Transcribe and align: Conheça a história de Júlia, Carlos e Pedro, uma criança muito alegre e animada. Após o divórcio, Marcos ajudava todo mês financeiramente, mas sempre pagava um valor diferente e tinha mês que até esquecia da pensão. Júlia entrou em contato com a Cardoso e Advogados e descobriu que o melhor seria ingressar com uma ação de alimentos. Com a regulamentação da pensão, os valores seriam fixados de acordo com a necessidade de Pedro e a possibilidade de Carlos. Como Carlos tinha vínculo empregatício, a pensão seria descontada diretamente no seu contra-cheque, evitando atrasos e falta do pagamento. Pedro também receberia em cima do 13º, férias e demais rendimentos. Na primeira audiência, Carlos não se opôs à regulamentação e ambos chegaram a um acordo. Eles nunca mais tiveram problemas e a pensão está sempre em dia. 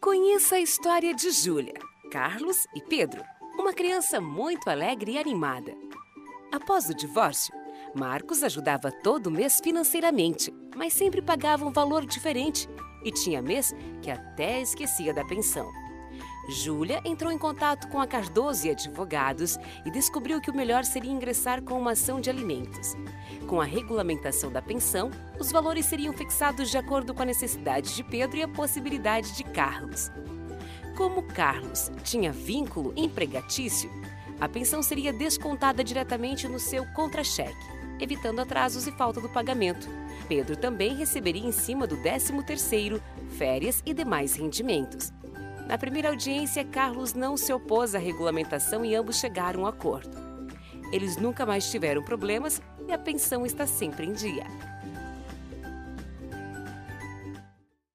Conheça 0.00 0.56
a 0.56 0.60
história 0.60 1.12
de 1.12 1.30
Júlia, 1.30 1.74
Carlos 2.10 2.66
e 2.74 2.80
Pedro, 2.80 3.22
uma 3.58 3.74
criança 3.74 4.18
muito 4.18 4.70
alegre 4.70 5.12
e 5.12 5.18
animada. 5.18 5.74
Após 6.50 6.88
o 6.88 6.94
divórcio, 6.94 7.52
Marcos 7.94 8.42
ajudava 8.42 8.90
todo 8.90 9.30
mês 9.30 9.60
financeiramente, 9.62 10.50
mas 10.74 10.94
sempre 10.94 11.20
pagava 11.20 11.66
um 11.66 11.70
valor 11.70 12.06
diferente 12.06 12.66
e 13.04 13.12
tinha 13.12 13.42
mês 13.42 13.74
que 14.00 14.10
até 14.10 14.62
esquecia 14.62 15.12
da 15.12 15.22
pensão. 15.22 15.70
Júlia 16.48 17.02
entrou 17.04 17.30
em 17.30 17.38
contato 17.38 17.86
com 17.88 18.00
a 18.00 18.06
Cardoso 18.06 18.66
e 18.66 18.70
Advogados 18.70 19.58
e 19.84 19.90
descobriu 19.90 20.40
que 20.40 20.50
o 20.50 20.56
melhor 20.56 20.82
seria 20.82 21.12
ingressar 21.12 21.62
com 21.62 21.78
uma 21.78 21.92
ação 21.92 22.22
de 22.22 22.30
alimentos. 22.30 22.96
Com 23.50 23.60
a 23.60 23.64
regulamentação 23.64 24.48
da 24.48 24.62
pensão, 24.62 25.10
os 25.36 25.50
valores 25.50 25.84
seriam 25.84 26.12
fixados 26.12 26.70
de 26.70 26.78
acordo 26.78 27.12
com 27.12 27.22
a 27.22 27.24
necessidade 27.24 27.96
de 27.96 28.04
Pedro 28.04 28.36
e 28.36 28.44
a 28.44 28.48
possibilidade 28.48 29.32
de 29.32 29.42
Carlos. 29.42 30.08
Como 30.96 31.20
Carlos 31.24 31.90
tinha 32.04 32.30
vínculo 32.30 32.92
empregatício, 32.96 33.90
a 34.40 34.48
pensão 34.48 34.84
seria 34.84 35.12
descontada 35.12 35.82
diretamente 35.82 36.46
no 36.46 36.60
seu 36.60 36.86
contra-cheque, 36.92 37.66
evitando 37.98 38.38
atrasos 38.38 38.86
e 38.86 38.92
falta 38.92 39.20
do 39.20 39.28
pagamento. 39.28 39.88
Pedro 40.28 40.56
também 40.56 40.94
receberia 40.94 41.44
em 41.44 41.50
cima 41.50 41.88
do 41.88 41.96
13º, 41.96 43.00
férias 43.36 43.82
e 43.84 43.92
demais 43.92 44.34
rendimentos. 44.34 45.12
Na 45.66 45.76
primeira 45.76 46.10
audiência, 46.10 46.64
Carlos 46.64 47.14
não 47.14 47.36
se 47.36 47.52
opôs 47.52 47.96
à 47.96 47.98
regulamentação 47.98 48.84
e 48.84 48.94
ambos 48.94 49.16
chegaram 49.16 49.62
a 49.62 49.64
um 49.64 49.66
acordo. 49.66 50.29
Eles 50.92 51.16
nunca 51.16 51.46
mais 51.46 51.70
tiveram 51.70 52.02
problemas 52.02 52.60
e 52.86 52.92
a 52.92 52.98
pensão 52.98 53.46
está 53.46 53.66
sempre 53.66 54.06
em 54.06 54.12
dia. 54.12 54.44